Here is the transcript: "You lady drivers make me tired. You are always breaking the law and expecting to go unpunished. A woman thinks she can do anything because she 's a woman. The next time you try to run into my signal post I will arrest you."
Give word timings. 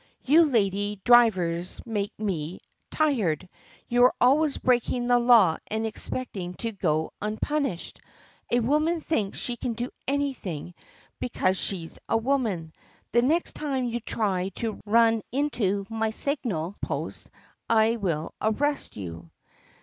"You 0.23 0.45
lady 0.45 0.99
drivers 1.03 1.79
make 1.85 2.11
me 2.19 2.59
tired. 2.89 3.47
You 3.87 4.05
are 4.05 4.13
always 4.19 4.57
breaking 4.57 5.05
the 5.05 5.19
law 5.19 5.57
and 5.67 5.85
expecting 5.85 6.55
to 6.55 6.71
go 6.71 7.11
unpunished. 7.21 8.01
A 8.51 8.61
woman 8.61 8.99
thinks 8.99 9.37
she 9.37 9.57
can 9.57 9.73
do 9.73 9.91
anything 10.07 10.73
because 11.19 11.59
she 11.59 11.85
's 11.87 11.99
a 12.09 12.17
woman. 12.17 12.73
The 13.11 13.21
next 13.21 13.53
time 13.53 13.83
you 13.89 13.99
try 13.99 14.49
to 14.55 14.81
run 14.87 15.21
into 15.31 15.85
my 15.87 16.09
signal 16.09 16.77
post 16.81 17.29
I 17.69 17.97
will 17.97 18.33
arrest 18.41 18.97
you." 18.97 19.29